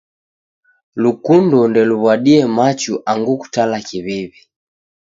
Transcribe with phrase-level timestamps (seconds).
[1.03, 4.39] Lukundo ndeluw'adie machu angu kutala kiw'iw'i.